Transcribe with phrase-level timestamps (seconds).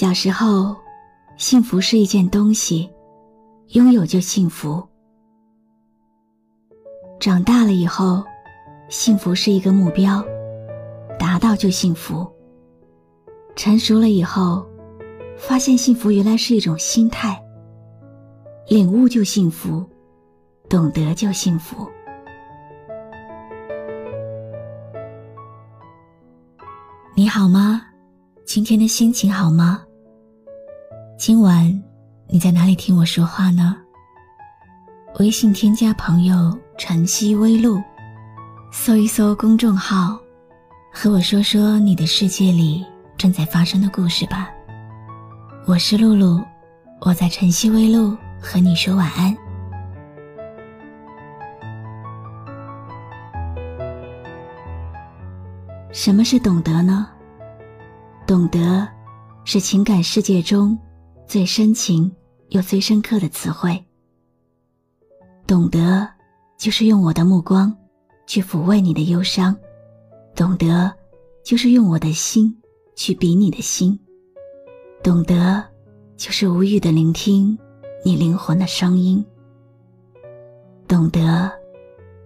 [0.00, 0.74] 小时候，
[1.36, 2.88] 幸福是一件东西，
[3.74, 4.82] 拥有就幸福。
[7.20, 8.24] 长大了以后，
[8.88, 10.24] 幸福是一个目标，
[11.18, 12.26] 达到就幸福。
[13.54, 14.66] 成熟了以后，
[15.36, 17.38] 发现幸福原来是一种心态，
[18.68, 19.86] 领悟就幸福，
[20.66, 21.86] 懂得就幸福。
[27.14, 27.82] 你好吗？
[28.46, 29.84] 今天的心情好吗？
[31.20, 31.70] 今晚
[32.28, 33.76] 你在哪里听我说话呢？
[35.18, 37.78] 微信添加朋友“晨曦微露”，
[38.72, 40.18] 搜一搜公众号，
[40.90, 42.82] 和我说说你的世界里
[43.18, 44.48] 正在发生的故事吧。
[45.66, 46.42] 我是露露，
[47.02, 49.36] 我在晨曦微露和你说晚安。
[55.92, 57.06] 什么是懂得呢？
[58.26, 58.88] 懂得，
[59.44, 60.78] 是情感世界中
[61.30, 62.10] 最深情
[62.48, 63.80] 又最深刻的词汇。
[65.46, 66.04] 懂得，
[66.58, 67.72] 就是用我的目光
[68.26, 69.54] 去抚慰你的忧伤；
[70.34, 70.92] 懂得，
[71.44, 72.52] 就是用我的心
[72.96, 73.96] 去比你的心；
[75.04, 75.62] 懂得，
[76.16, 77.56] 就是无语的聆听
[78.04, 79.24] 你灵魂的声音；
[80.88, 81.48] 懂得，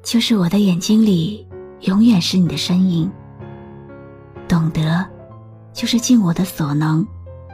[0.03, 1.47] 就是我的眼睛里
[1.81, 3.07] 永远是你的身影；
[4.49, 5.07] 懂得。
[5.75, 7.07] 就是尽我的所能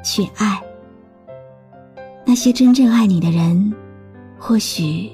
[0.05, 0.60] 去爱
[2.31, 3.75] 那些真正爱你的人，
[4.39, 5.11] 或许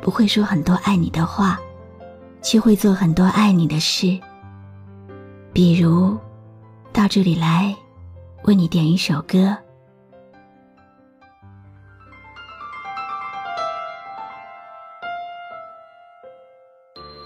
[0.00, 1.58] 不会说很多爱你的话，
[2.42, 4.16] 却会做很多爱你的事。
[5.52, 6.16] 比如，
[6.92, 7.74] 到这里来
[8.44, 9.58] 为你点一首歌。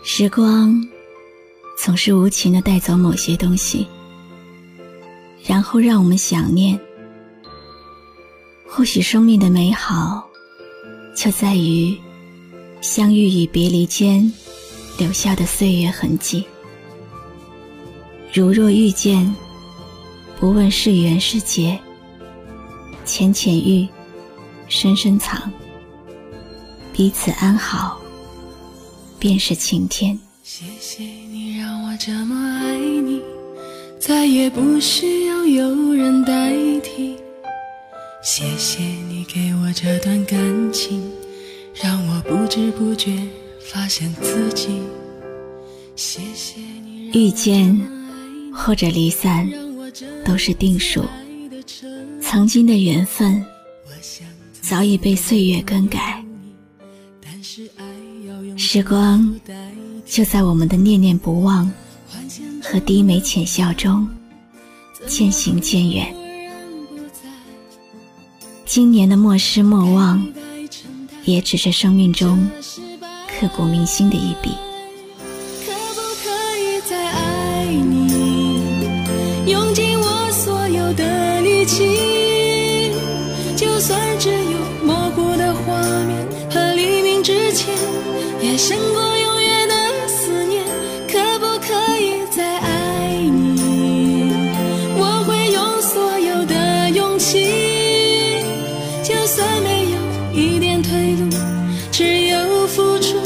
[0.03, 0.75] 时光
[1.77, 3.87] 总是无情的带走某些东西。
[5.47, 6.81] 然后让我们想念。
[8.77, 10.29] 或许生命的美好，
[11.15, 11.97] 就在于
[12.81, 14.31] 相遇与别离间
[14.99, 16.45] 留下的岁月痕迹。
[18.33, 19.33] 如若遇见，
[20.41, 21.79] 不问是缘是劫，
[23.05, 23.87] 浅浅遇，
[24.67, 25.49] 深深藏，
[26.93, 28.01] 彼此安好，
[29.21, 30.19] 便是晴天。
[30.43, 33.23] 谢谢你让我这么爱你。
[34.01, 37.17] 再也不需要有人代替。
[38.25, 41.03] 谢谢你给我这段感情，
[41.75, 43.19] 让我不知不觉
[43.71, 44.81] 发现自己。
[45.95, 47.79] 谢谢你遇见
[48.51, 49.47] 或者离散
[50.25, 51.05] 都是定数，
[52.23, 53.45] 曾经的缘分
[54.63, 56.25] 早已被岁月更改。
[58.57, 59.39] 时光
[60.07, 61.71] 就在我们的念念不忘。
[62.63, 64.09] 和低眉浅笑中
[65.07, 66.24] 渐行渐远。
[68.75, 70.27] 今年的莫失莫忘，
[71.25, 72.51] 也只是生命中
[73.29, 74.51] 刻骨铭心的一笔。
[75.65, 79.05] 可不可以再爱你，
[79.47, 82.04] 用尽我所有的力气？
[99.63, 101.29] 没有一点退路
[101.91, 103.17] 只有付出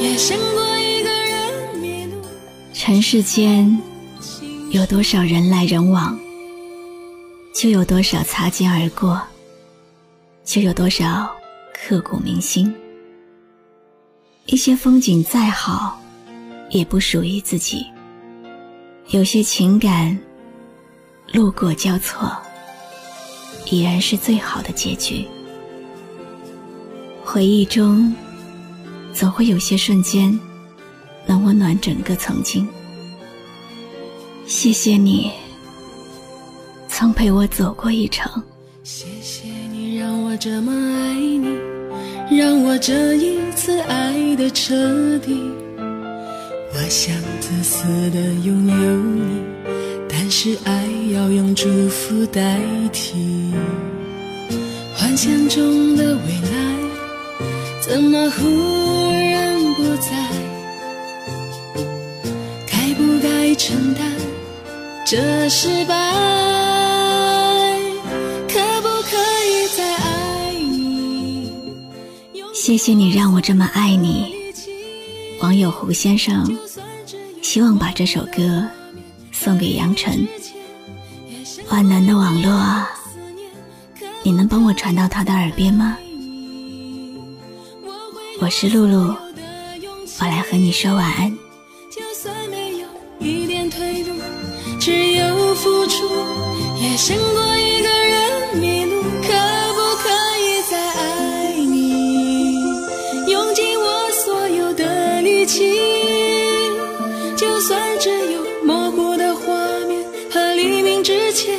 [0.00, 2.20] 也胜过一个人迷路
[2.72, 3.78] 尘世间
[4.70, 6.18] 有多少人来人往，
[7.54, 9.20] 就有多少擦肩而过，
[10.44, 11.30] 就有多少
[11.74, 12.74] 刻骨铭心。
[14.46, 16.00] 一些风景再好，
[16.70, 17.84] 也不属于自己；
[19.10, 20.18] 有些情感
[21.32, 22.36] 路过交错，
[23.66, 25.28] 已然是最好的结局。
[27.32, 28.14] 回忆中，
[29.14, 30.38] 总会有些瞬间。
[31.24, 32.68] 能温暖整个曾经。
[34.46, 35.30] 谢谢你，
[36.88, 38.30] 曾陪我走过一程。
[38.82, 45.40] 谢谢你让我这么爱你，让我这一次爱的彻底。
[45.78, 49.40] 我想自私的拥有你，
[50.06, 52.60] 但是爱要用祝福代
[52.92, 53.54] 替。
[54.94, 56.71] 幻想中的未来，
[57.92, 60.12] 怎么忽然不在？
[62.66, 64.02] 该不该承担
[65.04, 65.94] 这失败？
[68.48, 71.52] 可不可以再爱你？
[72.54, 74.34] 谢谢你让我这么爱你。
[75.42, 76.50] 网友胡先生
[77.42, 78.66] 希望把这首歌
[79.32, 80.26] 送给杨晨。
[81.68, 82.88] 万能的网络啊，
[84.22, 85.98] 你能帮我传到他的耳边吗？
[88.42, 89.14] 我是露露，
[90.20, 91.30] 我来和你说晚安。
[91.88, 92.88] 就算没有
[93.20, 94.14] 一点退路，
[94.80, 96.08] 只有付出，
[96.80, 99.00] 也胜过一个人迷路。
[99.00, 99.28] 可
[99.76, 100.08] 不可
[100.40, 102.56] 以再爱你？
[103.30, 105.78] 用尽我所有的力气，
[107.36, 109.54] 就算只有模糊的画
[109.86, 111.56] 面和黎明之前，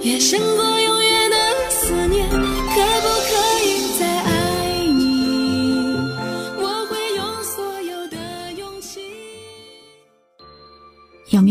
[0.00, 0.73] 也胜过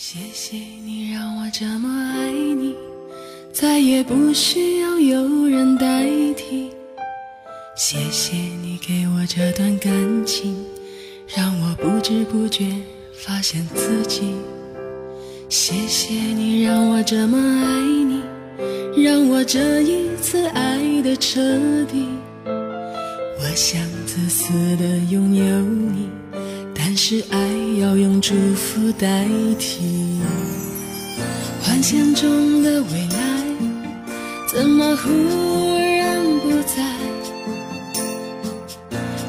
[0.00, 2.72] 谢谢你让我这么爱你，
[3.52, 6.06] 再也不需要有人代
[6.36, 6.70] 替。
[7.76, 9.92] 谢谢你给我这段感
[10.24, 10.54] 情，
[11.26, 12.72] 让我不知不觉
[13.26, 14.36] 发现自己。
[15.48, 21.40] 谢谢你让我这么爱你，让我这一次爱的彻
[21.86, 22.06] 底。
[22.46, 26.08] 我想自私的拥有你，
[26.72, 27.36] 但是爱
[27.88, 29.24] 要用祝福代
[29.58, 30.20] 替。
[31.62, 33.18] 幻想中的未来，
[34.46, 35.08] 怎么忽
[35.78, 36.84] 然不在？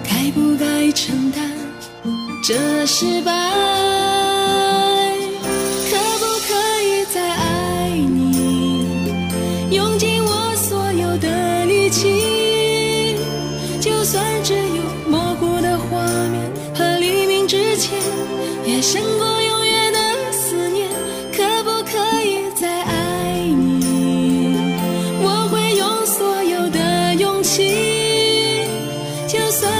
[0.03, 1.41] 该不该承担
[2.43, 3.98] 这失败？
[18.91, 19.99] 胜过永远的
[20.31, 20.89] 思念。
[21.31, 24.73] 可不可以再爱你？
[25.21, 28.65] 我会用所有的勇气，
[29.27, 29.71] 就算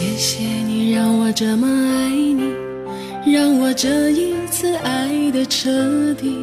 [0.00, 6.38] 谢谢你让我这么爱你，让我这一次爱的彻底。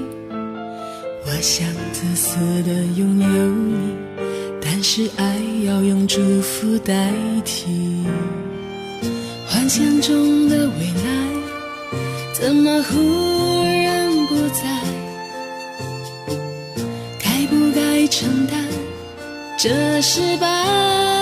[1.25, 3.95] 我想自私的拥有你，
[4.61, 7.13] 但是爱要用祝福代
[7.45, 8.03] 替。
[9.47, 11.93] 幻想中的未来，
[12.33, 14.63] 怎么忽然不在？
[17.23, 18.61] 该不该承担
[19.57, 21.14] 这失败？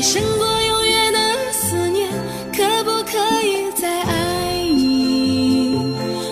[0.00, 2.08] 也胜过永远的思念。
[2.56, 5.76] 可不可以再爱你？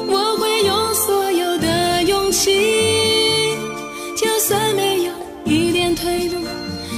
[0.09, 3.59] 我会用所有的勇气，
[4.17, 5.13] 就算没有
[5.45, 6.39] 一点退路，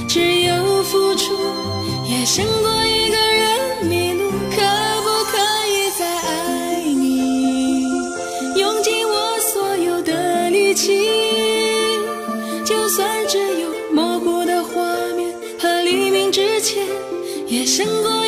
[0.07, 1.33] 只有付出，
[2.09, 2.80] 也胜过
[17.71, 18.20] 胜过